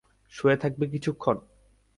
[0.33, 1.37] শুয়ে থাকবে কিছুক্ষণ?